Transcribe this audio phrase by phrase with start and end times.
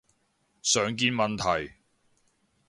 [0.63, 1.75] 常見問題